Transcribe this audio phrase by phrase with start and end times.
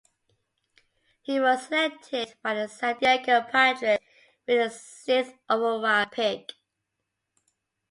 [1.21, 3.99] He was selected by the San Diego Padres
[4.47, 6.53] with the sixth overall pick.